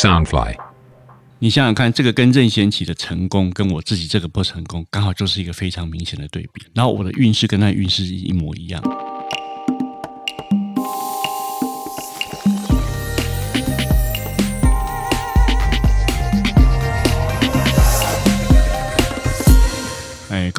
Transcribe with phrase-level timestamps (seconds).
[0.00, 0.56] Soundfly，
[1.40, 6.62] 你想想看，这个跟任贤齐的成功，跟我自己这个不成功，刚好就是一个非常明显的对比。
[6.72, 8.82] 然后我的运势跟他的运势一模一样。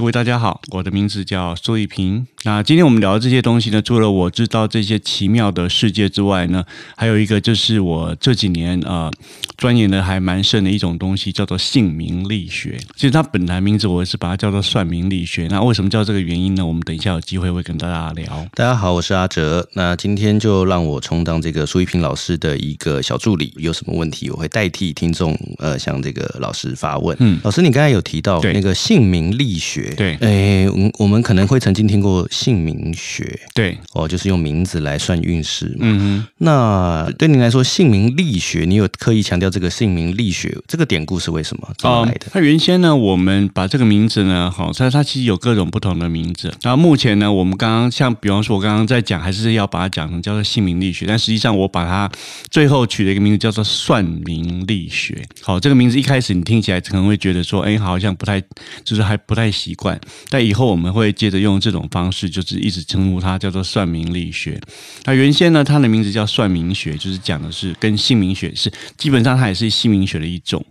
[0.02, 2.26] 各位大家好，我的名字叫苏一平。
[2.44, 6.66] 那今天我们聊的这些东西呢，除了我知道这些奇妙的世界之外呢，
[6.98, 9.12] 还有一个就是我这几年呃
[9.59, 12.80] 钻研的还蛮深的一种东西，叫做姓名力学。
[12.95, 15.48] 其实它本来名字我是把它叫做算命力学。
[15.52, 16.66] 那为什么叫这个原因呢？
[16.66, 18.26] 我们等一下有机会会跟大家聊。
[18.56, 19.70] 大家好，我是阿哲。
[19.73, 27.16] 那今天就让我充当这个苏一平老师的一个小助理，有什么问题我会代替听众呃向这个老师发问。
[27.20, 33.40] 嗯，老师，你刚才有提到对那个姓名力学，对诶，我们我们可能会曾经听过姓名学。
[33.54, 35.80] 对，哦，就是用名字来算运势嘛。
[35.81, 41.67] 嗯那对您来说，姓名力学，你有刻意强调这个姓名力学这个典故是为什么？
[41.78, 42.28] 怎么来的？
[42.34, 46.53] 那原先呢，我们把这个名字呢，好，它它其实有各种不同的名字。
[46.62, 52.09] 然后目前呢，我们刚刚像比方说，我刚刚在讲，还是要把它讲成叫做姓名力学，但实际上我把它
[52.50, 55.23] 最后取了一个名字叫做算命力学。
[55.42, 58.42] 好，这个名字一开始你听起来可能会觉得说，哎，好像不太，
[58.84, 59.81] 就是还不太习惯。
[60.30, 64.60] 但以后我们会接着用这种方式，就是一直称呼它叫做算命力学。
[65.06, 70.64] 那原先呢，它的名字叫算命学，就是讲的是跟姓名学是基本上它也是姓名学的一种。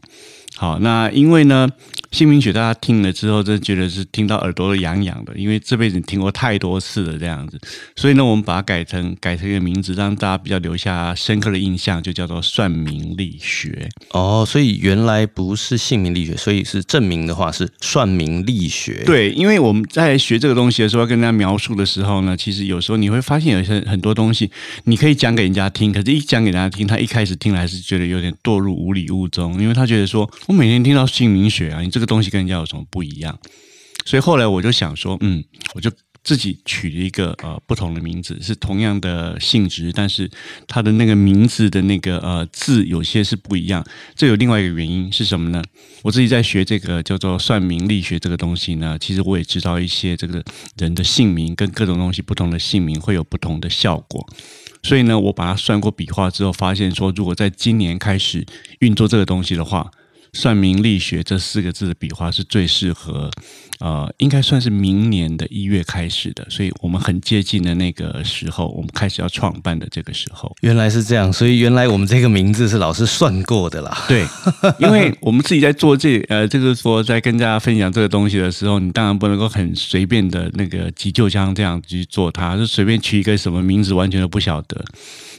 [0.61, 1.66] 好，那因为呢，
[2.12, 7.58] 姓名学大家听了之后，真的觉得是听到耳朵都痒痒的，因为这辈子听过太多次了这样子，
[7.97, 13.88] 所以呢，我们把它改成改成一个名字，让大家比较留下深刻的印象，就叫做算命力学。
[14.11, 24.50] 哦，所以原来不是姓名力学，所以是证明的话是算命力学。，对，因为我们在学这个东西的时候，要跟大家描述的时候呢，其实有时候你会发现有些很多东西，
[24.84, 33.38] 你可以讲给人家听，可是一讲给人家听，他一开始听来是觉得有点堕入无礼物中，因为他觉得说我每天听到姓名学啊，你这个东西跟人家有什么不一样？
[34.04, 35.44] 所以后来我就想说，嗯，
[35.76, 35.88] 我就
[36.25, 40.28] 自己取了一个呃不同的名字，是同样的性质，但是
[40.66, 43.86] 它的那个名字的那个呃字有些是不一样。
[44.16, 45.62] 这有另外一个原因是什么呢？
[46.02, 50.42] 我自己在学这个叫做算命力学这个东西呢，其实我也知道一些这个
[50.76, 54.26] 人的姓名跟各种东西不同的姓名会有不同的效果。
[54.82, 58.44] 所以呢，我把它算过笔画之后，发现说，如果在今年开始
[58.80, 59.88] 运作这个东西的话，
[60.32, 63.30] 算命力学这四个字的笔画是最适合，
[63.80, 70.54] 呃，应该算是明年的一月开始的，所以我们很接近的那个时候，我们开始要创办的这个时候。
[70.60, 74.04] 原来是这样，所以原来我们这个名字是老师算过的啦。
[74.06, 74.24] 对，
[74.78, 84.84] 因为我们自己在做这呃，就是说在跟大家分享这个东西的时候，你当然不能够很随便的那个急救箱这样去做它，就随便取一个什么名字，完全都不晓得。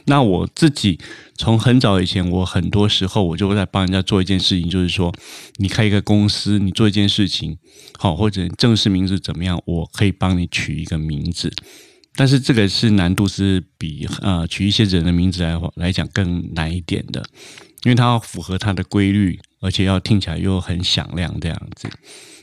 [0.06, 0.98] 那我自己
[1.36, 5.12] 从很早以前，我很多时候我就会在帮人家做一件事情，就是说，
[5.56, 7.56] 你开一个公司，你做一件事情，
[7.98, 11.52] 好，或者正式名字怎么样，我可以帮你取一个名字。
[12.14, 17.24] 但是这个是难度是比呃取一些人的名字来来讲更难一点的，
[17.84, 21.88] 因为它要符合它的规律，而且要听起来又很响亮这样子。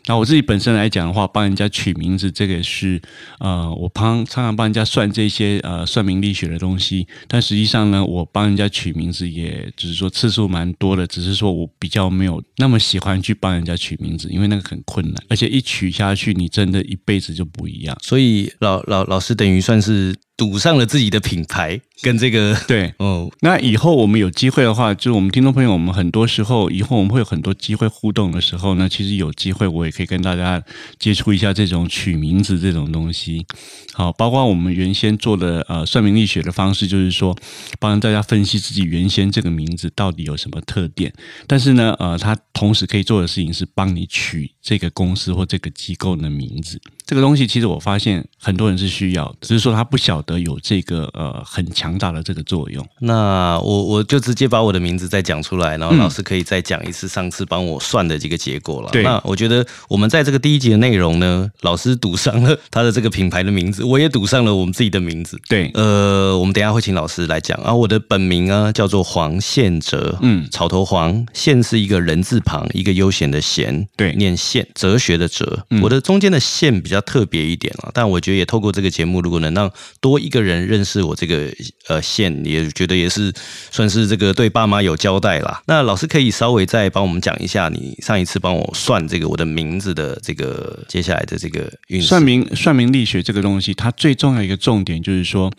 [0.09, 2.99] 那我自己本身来讲的话，帮人家取名字，这个是
[3.37, 17.95] 呃，我帮常常帮人家算这些呃算命力学的东西，但实际上呢，我帮人家取名字，也只是说次数蛮多的，只是说我比较没有那么喜欢去帮人家取名字，因为那个很困难，而且一取下去，你真的一辈子就不一样。
[18.01, 30.63] 所以老老老师等于算是赌上了自己的品牌跟这个对， 哦，那以后我们有机会的话，就是我们听众朋友，我们很多时候以后我们会有很多机会互动的时候呢，其实有机会我也可以跟大家
[30.97, 33.45] 接触一下这种取名字这种东西。
[33.93, 37.37] 好，包括我们原先做的呃算命力学的方式，就是说
[37.77, 41.13] 帮大家分析自己原先这个名字到底有什么特点。
[41.45, 46.79] 但是呢，呃，它同时可以做的事情是帮你取这个公司或这个机构的名字。
[47.09, 52.85] 这个东西其实我发现很多人是需要的，只是说他不晓得有这个呃很强大的这个作用。
[52.99, 58.91] 那我我就直接把我的名字再讲出来，然后老师可以再讲一次上次帮我算的这个结果了。
[58.91, 65.35] 对那我觉得我们在这个第一集的内容呢，老师赌上了他的这个品牌的名字，我也赌上了我们自己的名字。
[65.49, 67.73] 对，呃，我们等一下会请老师来讲啊。
[67.73, 75.65] 我的本名啊叫做黄宪哲，嗯草头黄，宪是一个人字旁，一个悠闲的闲，对念宪，哲学的哲。
[75.71, 77.91] 嗯我的中间的宪比较特别一点啊。
[77.93, 81.51] 但我觉得也透过这个节目，如果能让多一个人认识我这个
[81.87, 83.33] 呃线，也觉得也是
[83.71, 85.61] 算是这个对爸妈有交代啦。
[85.67, 95.51] 那老师可以稍微再帮我们讲一下，你上一次帮我算这个我的名字的这个接下来的这个运算命算命力学这个东西，它最重要一个重点就是说，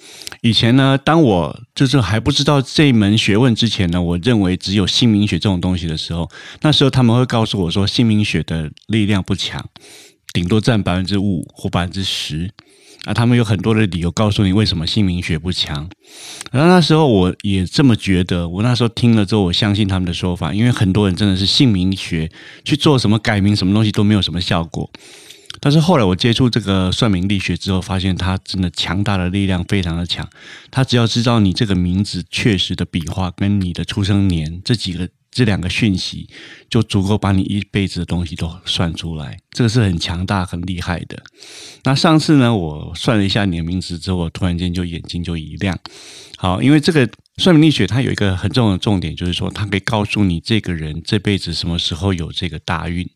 [0.43, 6.29] 以前呢，当我就是还不知道这门学问之前呢，我认为只有姓名学这种东西的时候，
[6.63, 9.65] 那时候他们会告诉我说，姓名学的力量不强，
[10.33, 12.51] 顶多占百分之五或百分之十。
[13.05, 15.89] 啊，他们有很多的理由告诉你为什么姓名学不强。
[16.53, 22.31] 然后那时候我也这么觉得，我那时候听了之后，我相信他们的说法，因为很多人真的是姓名学
[22.63, 24.91] 去做什么改名什么东西都没有什么效果。
[25.61, 30.29] 但是后来我接触这个算命力学之后，发现它真的强大的力量非常的强。
[30.71, 35.09] 他只要知道你这个名字确实的笔画跟你的出生年这几个。
[35.31, 36.29] 这两个讯息
[36.69, 41.23] 就足够把你一辈子的东西都算出来，这个是很强大、很厉害的。
[41.85, 45.79] 那上次呢，我算了一下你的名字之后，我突然间就眼睛就一亮。
[46.37, 53.09] 好，因为这个算命力学它有一个很重要的重点，就是说它可以告诉你这个人这辈子什么时候有这个大运，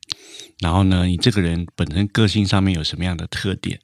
[0.60, 3.80] 然后呢，你这个人本身个性上面有什么样的特点。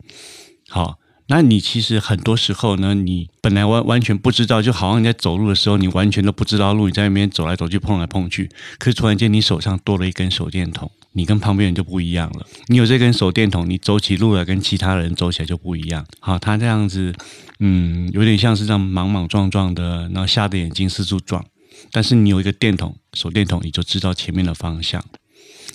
[0.69, 0.99] 好。
[1.31, 12.45] 那你其实很多时候呢，你本来完完全不知道，就好像你在走路的时候，你完全都不知道路，你在那边走来走去碰来碰去，可是突然间你手上多了一根手电筒，你跟旁边人就不一样了。
[12.67, 16.05] 你有这根手电筒，你走起路来跟其他人走起来就不一样。
[16.19, 17.15] 好，他这样子，
[17.61, 21.45] 嗯，有点像是这样莽莽撞撞的，然后瞎着眼睛四处撞，
[21.93, 25.01] 但是你有一个电筒，手电筒，你就知道前面的方向。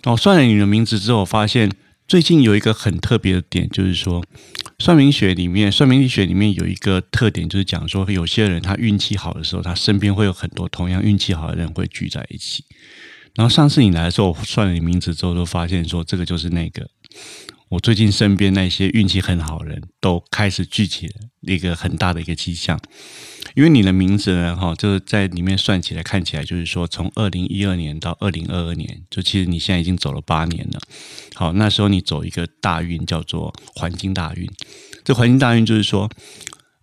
[0.03, 1.71] 哦，算了你的名字之后，发现。
[2.07, 4.23] 最近有一个很特别的点，就是说，
[4.85, 12.63] 算命学里面、算命理学里面有一个特点，就是讲说，有些人他运气好的时候，他身边会有很多同样运气好的人会聚在一起。
[13.33, 16.87] 然后上次你来的时候，我算了你名字之后，都发现说，这个就是那个。
[17.69, 22.79] 我最近身边那些运气很好的人都开始聚集了一个很大的一个迹象，
[23.55, 30.79] 因为你的名字呢，哈，就是在里面算起来看起来，就是说从二零一二年到二零二二年，就其实你现在已经走了八年了。
[31.33, 34.45] 好，那时候你走一个大运叫做环境大运，
[35.05, 36.09] 这环境大运就是说，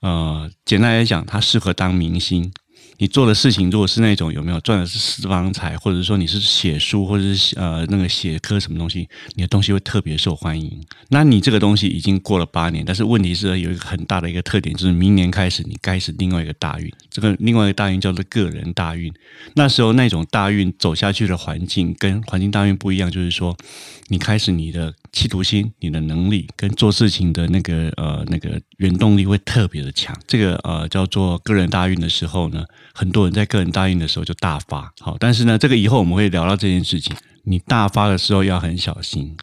[0.00, 2.50] 呃，简单来讲，它适合当明星。
[2.98, 10.80] 你做的事情，如果是那种有没有赚的是私房财，或者说你是写书，或者是呃那个写科什么东西，你的东西会特别受欢迎。
[11.08, 19.12] 那你这个东西已经过了八年，但是问题是有一个很大的一个特点，就是明年开始你开始另外一个大运，这个另外一个大运叫做个人大运。
[19.54, 23.56] 那时候那种大运走下去的环境跟环境大运不一样，就是说
[24.08, 24.94] 你开始你的。
[25.12, 30.18] 企图心、你的能力跟做事情的那个呃那个原动力会特别的强。
[30.26, 32.64] 这个呃叫做个人大运的时候呢，
[32.94, 34.90] 很多人在个人大运的时候就大发。
[35.00, 37.14] 好，但是呢，这个以后我们会聊到这件事情。
[37.44, 39.36] 你大发的时候要很小心，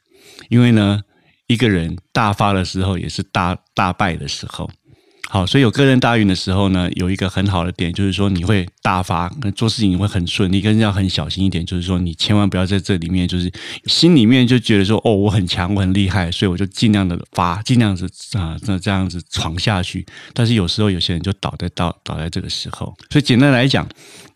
[0.49, 1.01] 因为呢，
[1.47, 4.69] 一个人大发的时候也是大大败的时候。
[5.29, 13.51] 好，所以有个人大运的时候呢，有一个很好的点，就是说你会大发，做事情会很顺利，跟要很小心一点，就是说你千万不要在这里面，就是
[13.85, 20.03] 心里面就觉得说，哦，我很强，我很厉害，所以我就尽量的发，尽量子啊，那这样子闯下去。
[20.33, 23.87] 但是有时候有些人就倒在倒倒在这个时候，所以简单来讲。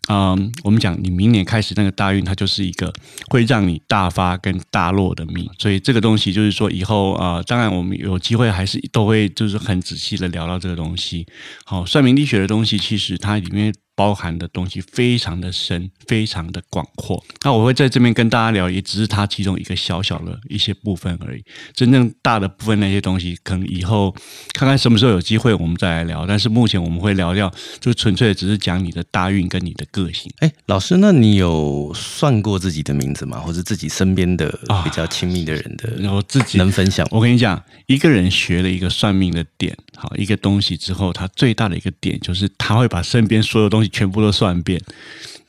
[0.10, 2.92] 嗯，我们讲你明年开始那个大运，它就是一个
[3.30, 11.26] 会让你大发跟大落的命，所以这个东西就是说以后啊，当然我们有机会还是都会就是很仔细的聊到这个东西。
[11.64, 13.74] 好，算命力学的东西，其实它里面。
[13.96, 17.24] 包含的东西非常的深，非常的广阔。
[17.44, 21.44] 那我会在这边跟大家聊，也只是它其中一个小小的一些部分而已。
[21.74, 24.14] 真正大的部分那些东西，可能以后
[24.54, 26.26] 看看什么时候有机会我们再来聊。
[26.26, 30.32] 但是目前我们会聊聊，就纯粹只是讲你的大运跟你的个性。
[30.40, 33.40] 哎，老师，那你有算过自己的名字吗？
[33.40, 34.50] 或者自己身边的
[34.84, 35.90] 比较亲密的人的？
[36.00, 37.08] 然后自己能分享？
[37.12, 43.83] 我跟你讲，一个人学了一个算命的点，好一个东西之后，他最大的一个点就是他会把身边所有东西。
[43.88, 44.82] 全部都算遍，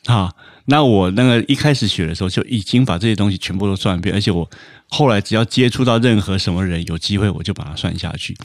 [0.06, 0.30] 好，
[0.66, 4.48] 那我那个一开始学的时候就已经把这些东西全部都算遍，而且我
[4.88, 8.36] 后来只要接触到任何什么人，有机会我就把它算下去。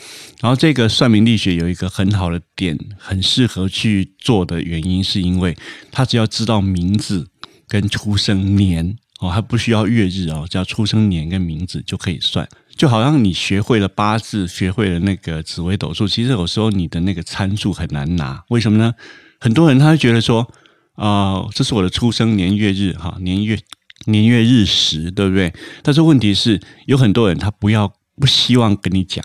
[0.41, 5.55] 然后这个算命力学有一个很好的点，很适合去做的原因，是因为
[5.91, 7.27] 他只要知道名字
[7.67, 12.47] 跟出生年哦，还不需要月日哦，只要出生年跟名字就可以算。
[12.75, 18.93] 就好像你学会了八字，学会了那个紫微斗数，其实有时候你的那个参数很难拿，为什么呢？
[19.39, 20.51] 很多人他会觉得说，
[20.95, 23.57] 啊，这是我的出生年月日，哈，年月
[24.05, 25.53] 年月日时，对不对？
[25.81, 29.23] 但是问题是，有很多人他不要不希望跟你讲，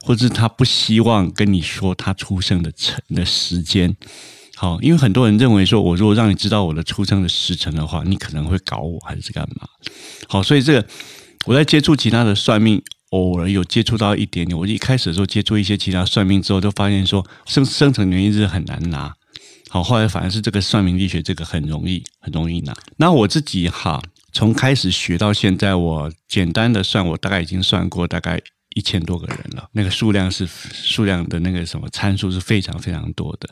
[0.00, 3.96] 或者他不希望跟你说他出生的辰的时间，
[4.54, 9.68] 好，因为很多人认为说，我如果让你知道我的出生的时辰的话，你可能会搞我还是干嘛？
[10.28, 10.86] 好，所以这个
[11.46, 12.80] 我在接触其他的算命，
[13.10, 14.56] 偶尔有接触到一点点。
[14.56, 19.14] 我一开始的时候接触一些其他算命之后，就发现说生生辰年月日很难拿。
[19.68, 22.72] 好，后来反而是这个算命力学这个很容易，很容易拿。
[22.96, 24.00] 那我自己哈，
[24.32, 28.40] 从开始学到现在，我简单的算，我大概已经算过大概
[28.76, 29.68] 一千多个人了。
[29.72, 33.48] 那个数量是数量的那个什么参数是非常非常多的。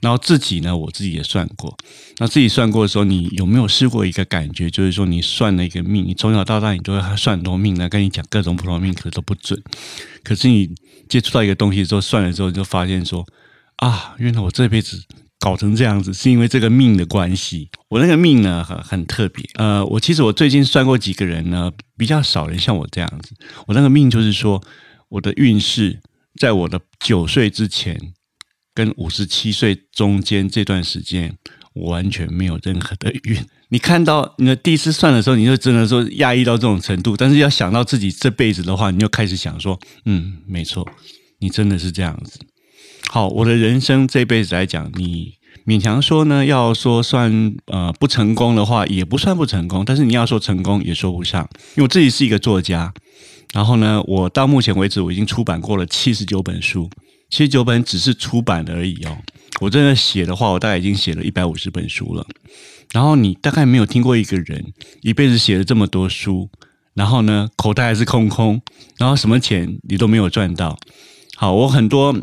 [0.00, 1.76] 然后自己呢，我自己也算过。
[2.18, 9.60] 那自己算过的时候，你有没有试过一个感觉，就是说你算了一个命，你从小到大你都会算很多命来跟你讲各种普通命，可都不准。
[10.22, 10.70] 可是你
[11.08, 13.26] 接触到一个东西之后，算了之后，你就发现说
[13.78, 15.02] 啊，原来我这辈子。
[15.40, 17.70] 搞成这样子，是因为这个命的关系。
[17.88, 19.48] 我那个命呢，很很特别。
[19.54, 23.34] 呃，我其实我最近算过几个人呢，比较少人像我这样子。
[23.66, 24.62] 我那个命就是说，
[25.08, 26.00] 我的运势
[26.40, 28.12] 在我的九岁之前
[28.74, 31.36] 跟五十七岁中间这段时间，
[31.74, 33.38] 我完全没有任何的运。
[33.70, 37.16] 你看到你的第一次算的时候，你就真的说压抑到这种程度。
[37.16, 40.88] 但是要想到自己这辈子的话，你就开始想说，嗯，没错，
[41.38, 42.40] 你真的是这样子。
[43.10, 45.32] 好，我的人生这辈子来讲，你
[45.66, 49.82] 勉强说呢，要说算呃不成功的话，也不算不成功。
[49.82, 51.48] 但是你要说成功，也说不上。
[51.76, 52.92] 因为我自己是一个作家，
[53.54, 56.90] 然后呢，我到目前为止我已经出版过了七十九本书，
[57.30, 59.16] 七十九本只是出版而已哦。
[59.60, 62.26] 我真的写的话，我大概已经写了一百五十本书了。
[62.92, 64.62] 然后你大概没有听过一个人
[65.00, 66.50] 一辈子写了这么多书，
[66.92, 68.60] 然后呢，口袋还是空空，
[68.98, 70.78] 然后什么钱你都没有赚到。
[71.36, 72.14] 好，我很多。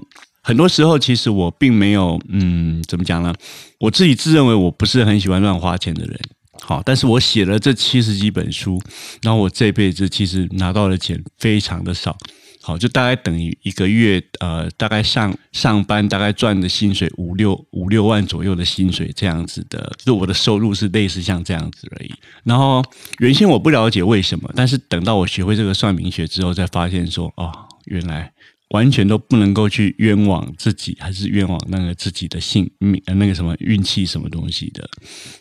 [0.45, 3.33] 很多时候，其实我并没有，嗯，怎么讲呢？
[3.79, 6.19] 我自己自认为我不是很喜欢乱花钱的人。
[6.61, 8.79] 好，但是我写了这七十几本书，
[9.23, 12.15] 然后我这辈子其实拿到的钱非常的少。
[12.61, 22.13] 好，就大概等于一个月，呃，大概上上班大概赚的薪水五六五六万左右的薪水这样子的，就我的收入是类似像这样子而已。
[22.43, 22.83] 然后
[23.17, 27.51] 原先我不了解为什么，但是等到我学会这个算命学之后，才发现说，哦，
[27.85, 28.31] 原来。
[28.69, 34.89] 完全都不能够去冤枉自己，还是冤枉那个自己的性命，那个什么运气什么东西的。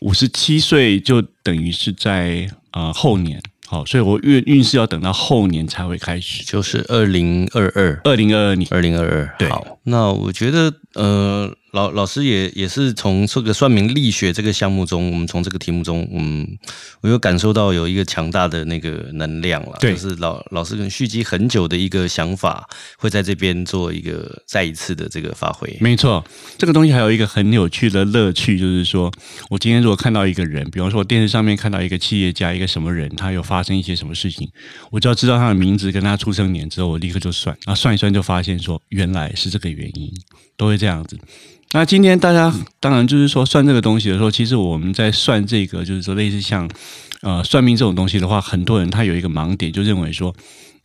[0.01, 9.49] 五十七岁就等于是在呃后年，好，所以我运运势要等到后年才会开始，就是二零二二，二零二二年，二零二二。
[9.49, 11.57] 好，那我觉得呃。
[11.75, 16.47] 老老师也也是从这个算命力学这个项目中，我们从这个题目中，嗯，
[17.01, 25.77] 我有感受到有一个强大的那个能量了，就是老老师跟蓄积很久的一个想法，会在这边做一个再一次的这个发挥。
[25.81, 26.25] 没错，
[26.57, 29.13] 这个东西还有一个很有趣的乐趣，就是说
[29.51, 34.49] 我今天如果看到一个人，比方说我电视上面看到一个企业家，一个什么人，他有发生一些什么事情，
[34.93, 40.09] 我就要知道他的名字跟他出生年之后，我立刻就算，然后算一算就发现说原来是这个原因，
[40.57, 41.19] 都会这样子。
[41.73, 46.69] 那今天大家当然就是说算这个东西的时候，其实我们在算这个，就是说类似像
[47.23, 50.35] 呃算命这种东西的话，很多人他有一个盲点，就认为说。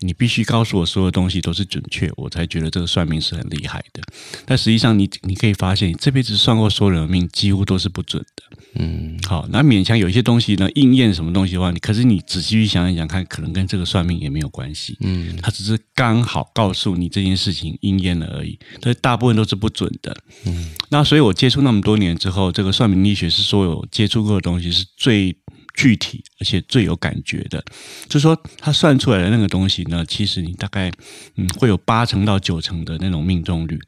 [0.01, 4.01] 你必须告诉我所有东西都是准确，我才觉得这个算命是很厉害的。
[4.45, 8.43] 但实际上，你你可以发现，这辈子算过所有人的命，几乎都是不准的。
[8.75, 14.97] 嗯，好，那勉强有一些东西呢，应验什么东西的话，你可是你仔细去想一想看，可能跟这个算命也没有关系。
[15.01, 20.15] 嗯，它只是刚好告诉你这件事情应验了而已，但是大部分都是不准的。
[20.45, 25.35] 嗯，那所以我接触那么多年之后，这个算命力学是所有接触过的东西是最。
[25.79, 27.63] 具体而且最有感觉的，
[28.09, 30.91] 就是说他算出来的那个东西呢，其实你大概
[31.37, 33.79] 嗯会有八成到九成的那种命中率。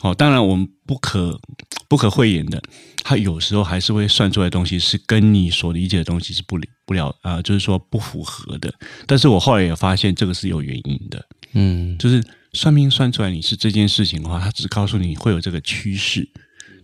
[0.00, 1.40] 好，当然我们不可
[1.88, 2.62] 不可讳言的，
[3.02, 8.72] 他有时候还是会算出来的东西是跟你所理解的东西是不理不了啊，就是说不符合的。
[9.04, 16.28] 但是我后来也发现这个是有原因的，嗯，就是算命算出来你是这件事情的话，他只告诉你会有这个趋势。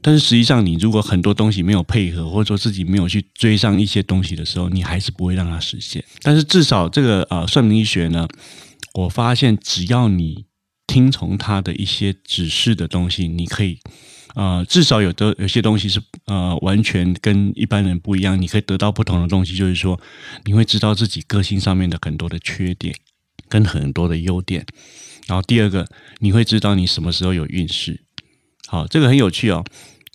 [0.02, 6.04] 但是实际上，你如果很多东西没有配合，或者说自己没有去追上一些东西的时候，你还是不会让它实现。
[6.22, 8.26] 但是至少这个呃算命学呢，
[8.94, 10.44] 我发现只要你
[10.86, 13.78] 听从他的一些指示的东西，你可以
[14.34, 19.56] 呃至少有的有些东西是呃完全跟一般人不一样，你可以得到不同的东西。
[19.56, 19.98] 就是说，
[20.44, 22.94] 你会知道自己个性上面的很多的缺点
[23.48, 24.66] 跟很多的优点。
[25.28, 25.86] 然后第二个，
[26.18, 28.00] 你会知道你什么时候有运势。
[28.66, 29.64] 好，这个很有趣哦。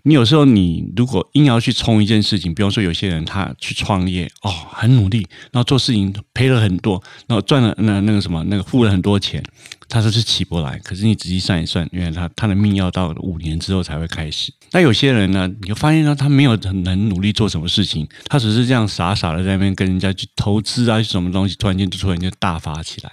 [0.08, 9.44] 你有时候，你如果硬要去冲一件事情，比方说有些人他去创业哦，很努力，然后做事情赔了很多，然后赚了那那个什么那个付了很多钱，
[9.90, 10.80] 他说是起不来。
[10.80, 14.54] 可是你仔细算一算，因为他他的命要到五年之后才会开始。
[14.72, 23.12] 那有些人呢，你就发现呢，他没有很能努力做什么事情，他只是这样傻傻的在那边跟人家去投资啊，什么东西，突然间就突然间大发起来，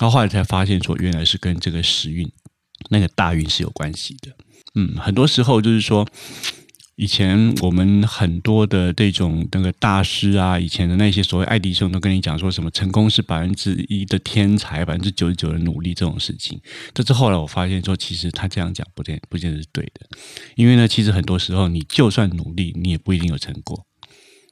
[0.00, 2.28] 然后后来才发现说，原来是跟这个时运
[2.90, 4.32] 那个大运是有关系的。
[4.76, 6.06] 嗯，很多时候就是说，
[6.96, 16.60] 以前我们很多的这种那个大师啊，以前的那些所谓爱迪生都跟你讲说什么成功是百分之一的天才，百分之九十九的努力这种事情。
[16.92, 20.06] 但是后来我发现说，其实他这样讲不见不见得是对的，
[20.54, 23.86] 因为呢，其实很多时候你就算努力，你也不一定有成果。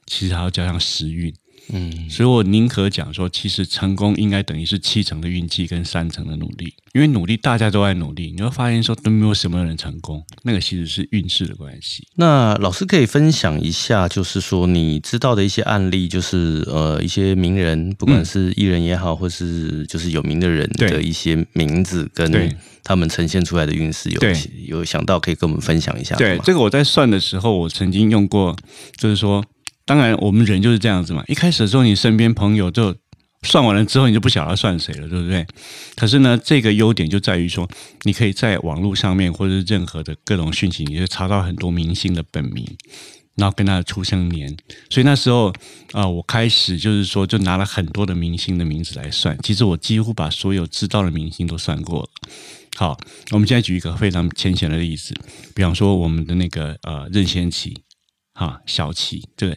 [0.07, 1.33] 其实还要加上时运。
[1.73, 12.07] 嗯，所以我宁可讲说，其实成功应该等于是七成的运气跟三成的努力，因为努力大家都在努力，你会发现说都没有什么人成功，那个其实是运势的关系。
[12.15, 24.21] 那老师可以分享一下，就是说你知道的一些案例，就是呃一些名人，不管是艺人也好，或是就是有名的人的一些名字跟他们呈现出来的运势，有
[24.67, 26.15] 有想到可以跟我们分享一下。
[26.15, 28.55] 对，这个我在算的时候，我曾经用过，
[28.97, 29.43] 就是说。
[29.85, 31.23] 当然，我们人就是这样子嘛。
[31.27, 32.95] 一开始的时候，你身边朋友就
[33.43, 35.45] 算完了之后，你就不晓得算谁了，对不对？
[35.95, 37.69] 可是呢，这个优点就在于说，
[38.01, 42.65] 你可以在网络上面或者是任何的各种讯息，你就查到很多明星的本名，
[43.35, 44.49] 然后跟他的出生年。
[44.89, 45.53] 所以那时候
[45.91, 49.37] 啊，我开始就是说，就拿了很多的明星的名字来算。
[49.43, 52.09] 其实我几乎把所有知道的明星都算过了。
[52.75, 52.97] 好，
[53.29, 55.13] 我们现在举一个非常浅显的例子，
[55.53, 57.84] 比方说我们的那个呃任贤齐。
[58.37, 59.55] 哈，小齐，对，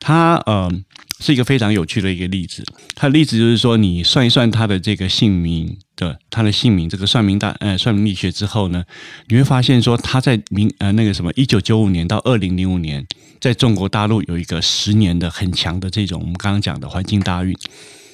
[0.00, 0.72] 他呃
[1.20, 2.64] 是一个非常有趣的一个例子。
[2.94, 8.82] 他的例子就是说，你算一算他的这个姓名的，他的姓名这个算命大呃算命力学之后呢，
[9.28, 13.06] 你会发现说他在明呃那个什么一九九五年到二零零五年，
[13.42, 17.54] 在中国大陆有一个十年的很强的这种我们刚刚讲的环境大运。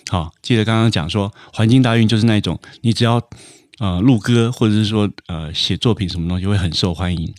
[0.08, 3.22] 好，记得刚刚讲说环境大运就是那种你只要
[3.78, 7.32] 呃录歌或者是说呃写作品什么东西会很受欢迎。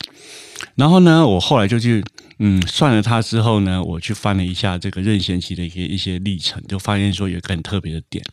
[0.75, 2.03] 然后呢，我后来就去。
[2.43, 8.25] 嗯，算了他之后呢，我去翻了一下这个任贤齐的一些一些历程，就发现说有一个很特别的点。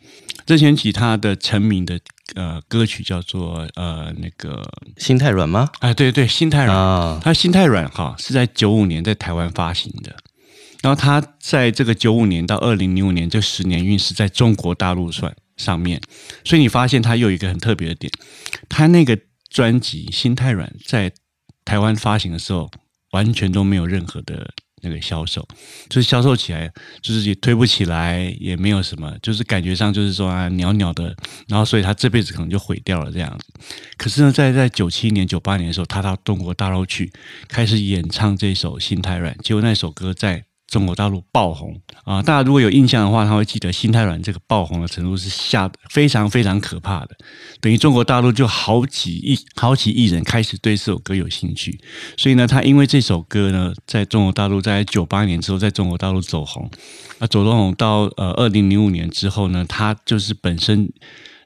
[0.47, 1.99] 任贤齐他的成名的
[2.33, 4.67] 呃歌曲叫做呃那个
[4.97, 5.69] 心太软吗？
[5.77, 7.19] 哎，对对，心太软。
[7.21, 10.15] 他心太软哈是在九五年在台湾发行的，
[10.81, 16.01] 然后他在这个九五年到二零零五年这十年运势在中国大陆算上面，
[16.43, 18.11] 所以你发现他又有一个很特别的点，
[18.67, 19.15] 他那个
[19.51, 21.11] 专辑心太软在
[21.69, 22.69] 台湾发行的时候。
[23.11, 24.47] 完全都没有任何的
[24.83, 25.41] 那个销售，
[25.89, 26.71] 就是销售起来
[27.01, 31.05] 就是也推不起来，也没有什么，就是感觉上就是说啊袅袅的，
[31.47, 33.45] 然后所以他这辈子可能就毁掉了这样子。
[33.97, 37.11] 可是呢，在在九七年、九八年的时候，他到中国大陆去
[37.47, 40.48] 开始演唱这首《心太软》，结果那首歌在。
[40.69, 42.21] 中国大陆爆红啊！
[42.21, 47.09] 大家如果有印象的话，他会记得心太软这个爆红的程度是下非常非常可怕的，
[47.59, 51.79] 等于中国大陆就好几亿好几亿人开始对这首歌有兴趣，
[52.15, 56.69] 所以呢，他因为这首歌呢，在中国大陆在九八年之后在中国大陆走红，
[57.17, 60.91] 啊，走红到呃二零零五年之后呢，他就是本身。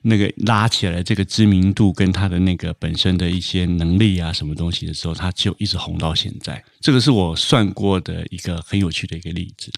[0.05, 6.61] 那个拉起来这个知名度跟他的那个本身的一些能力啊，什么东西的时候，他就一直红到现在。
[6.81, 9.71] 这个是我算过的一个很有趣的一个例子。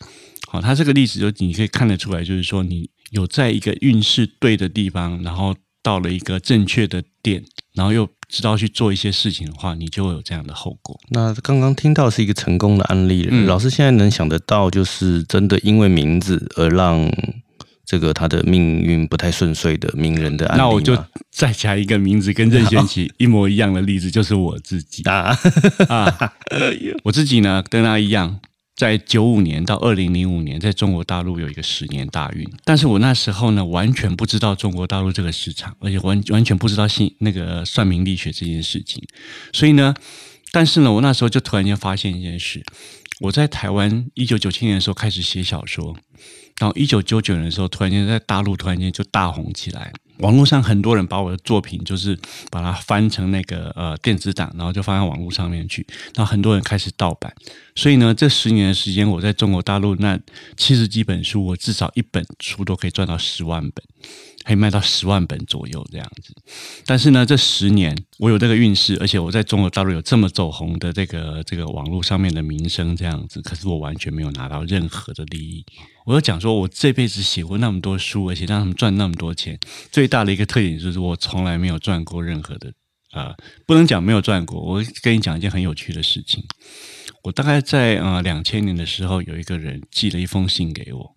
[0.48, 11.00] 好，他这个例子就你可以看得出来，就是说你有在一个运势对的地方，然后到了一个正确的点，然后又知道去做一些事情的话，你就会有这样的后果。
[11.10, 17.12] 那刚刚听到是一个成功的案例，老师现在能想得到，就是真的因为名字而让。
[17.86, 20.98] 这个他的命运不太顺遂的名人的案例，那我就
[21.32, 25.04] 再加一个名字跟任贤齐 一模一样的例子，就是我自己。
[25.10, 25.38] 啊。
[25.88, 26.34] 啊！
[27.04, 28.40] 我自己呢跟他一样，
[28.76, 39.04] 在九五年到二零零五年，在中国大陆有一个十年大运，但是我那时候呢完全不知道中国大陆这个市场，而且完完全不知道信那个算命力学这件事情，
[39.54, 39.94] 所以呢，
[40.52, 42.64] 但是呢，我那时候就突然间发现一件事，
[43.20, 45.96] 我在台湾一九九七年的时候开始写小说。
[46.58, 52.18] 然后一九九九年的时候，突然间在大陆突然间就大红起来，网络上很多人把我的作品就是
[52.50, 57.34] 把它翻成那个呃电子档，然后就放在网络上面去，然后很多人开始盗版。
[57.76, 60.18] 所以呢，这十年的时间，我在中国大陆那
[60.56, 63.84] 七十几本书，我至少一本书都可以赚到十万本。
[64.46, 66.32] 可以卖到十万本左右这样子，
[66.86, 75.66] 但是呢，这十年我有这个运势，而且我在中国大陆有这么走红的这个这个网络上面的名声这样子，可是我完全没有拿到任何的利益。
[76.06, 79.60] 我要讲说，我这辈子写过那么多书，而且让他们赚那么多钱，
[79.92, 82.72] 最大的一个特点就是我从来没有赚过任何的
[83.14, 84.62] 啊，不能讲没有赚过。
[84.62, 86.44] 我跟你讲一件很有趣的事情，
[87.24, 91.16] 我大概在呃两千年的时候，有一个人寄了一封信给我，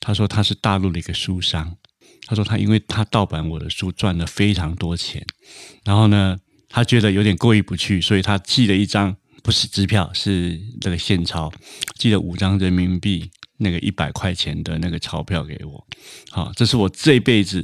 [0.00, 1.76] 他说他是大陆的一个书商。
[2.26, 5.24] 他说他因为他盗版我的书赚了非常多钱，
[5.84, 11.52] 然后呢，他觉得有点过意不去，所以他寄了一张不是支票，是这个现钞，
[11.98, 15.86] 寄了五张人民币那个一百块钱的那个钞票给我。
[16.30, 17.62] 好，这是我这辈子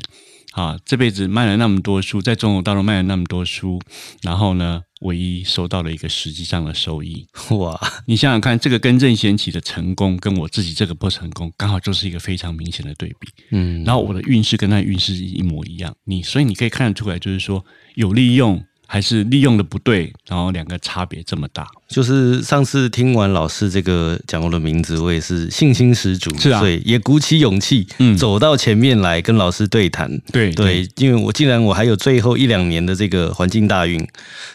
[0.53, 3.81] 啊这辈子卖了那么多书，在中国大陆卖了那么多书，
[4.23, 7.27] 然后呢，唯一收到了一个实际上的收益。
[7.51, 13.29] 哇，你想想看，这个跟任贤起的成功，跟我自己这个不成功，刚好就是一个非常明显的对比。
[13.51, 21.65] 嗯，然后我的运势跟他运势一模一样，你所以你可以看得出来，就是说有利用还是利用的不对，然后两个差别这么大。
[21.87, 30.11] 就是上次听完老师这个讲我的名字，我也是信心十足，是啊所以也鼓起勇气，嗯走到前面来跟老师对谈。
[30.33, 34.05] 对对，因为我既然我还有最后一两年的这个环境大运，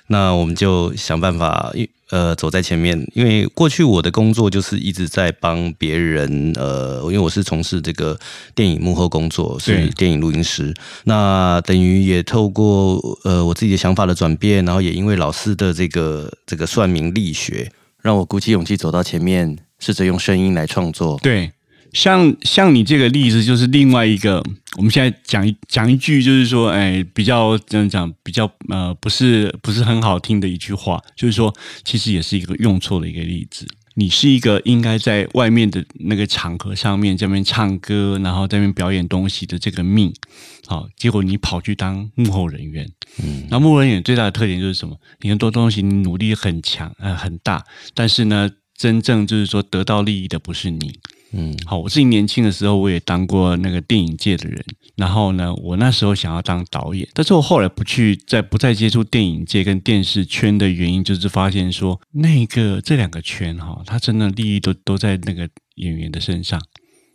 [0.07, 1.71] 那我们就想办法，
[2.15, 2.95] 呃，走在前面。
[3.13, 8.17] 因为过去我的工作就是一直在帮别人，呃，因为我是从事这个
[8.55, 10.73] 电影幕后工作，是对电影录音师。
[11.03, 17.69] 那等于也透过呃我自己的想法的转变，然后也因为老师的这个这个算命力学，
[18.01, 21.19] 让我鼓起勇气走到前面，试着用声音来创作。
[21.21, 21.51] 对，
[21.91, 24.41] 像像你这个例子，就是另外一个，
[24.77, 33.65] 我们现在讲一讲一句，就是说，哎，比较这样讲，比较呃，不是不是很好听的一句话，就是说，其实也是一个用错的一个例子。
[33.97, 40.13] 你是一个应该在外面的那个场合上面这边唱歌，然后在那边表演东西的这个命，
[40.67, 42.85] 好，结果你跑去当幕后人员，
[43.23, 44.99] 嗯那幕后人员最大的特点就是什么？
[45.21, 50.99] 你很多东西你努力很强，呃，很大，但是呢，真正就是说得到利益的不是你，
[51.37, 54.63] 嗯好，我自己年轻的时候，我也当过那个电影界的人。
[54.95, 66.61] 然后呢，我那时候想要当导演，但是我后来不去，在不再接触电影界跟电视圈的原因，就是发现说，那个这两个圈哈，它真的利益都都在那个演员的身上，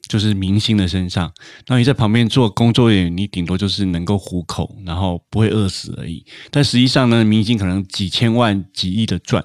[0.06, 1.33] 就是明星的身上。
[1.68, 6.22] 那你在旁边做工作人员，你顶多就是能够糊口，然后不会饿死而已。
[6.50, 9.42] 但实际上呢，明星可能几千万、几亿的赚，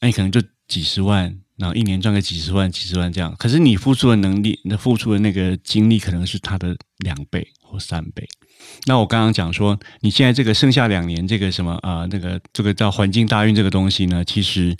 [0.00, 3.34] 那你可能就几十万，然后一年赚个几十万、几十万这样。
[3.38, 8.26] 可是你付出的能力、你付出的那个精力，可能是他的两倍或三倍。
[8.86, 14.76] 那我刚刚讲说，你现在这个剩下两年这个什么啊、那个这个叫环境大运这个东西呢，其实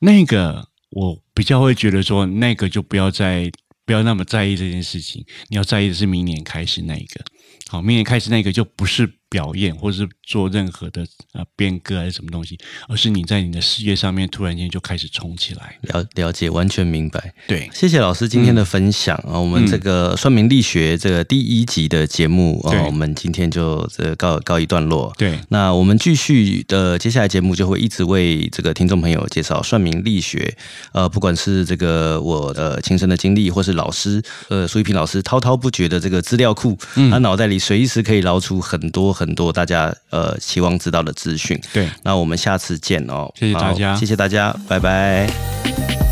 [0.00, 3.50] 那个我比较会觉得说，那个就不要再
[3.84, 7.24] 不要那么在意这件事情，你要在意的是明年开始那一个。
[7.68, 12.58] 好，明年开始那个就不是表演，或者是做任何的啊变革还是什么东西，
[12.88, 15.78] 而是你在你的事业上面突然间就开始冲起来。
[15.82, 17.34] 了了解，完全明白。
[17.48, 19.38] 对，谢谢老师今天的分享啊！
[19.38, 25.12] 我们这个算命力学这个第一集的节目啊，对我们今天就这告告一段落。
[25.18, 30.56] 对，那我们继续的接下来节目就会一直为这个听众朋友介绍算命力学，
[30.92, 36.78] 呃，不管是这个我的亲身的经历，或是老师呃苏一平老师滔滔不绝的这个资料库，
[37.10, 41.60] 他脑袋里随时可以捞出很多很多大家呃期望知道的资讯。
[41.72, 41.88] 对。
[42.02, 46.11] 那我们下次见哦，谢谢大家好谢谢大家，拜拜。